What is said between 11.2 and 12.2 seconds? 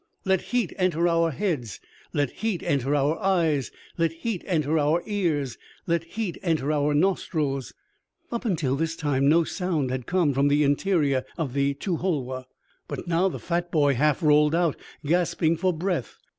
of the to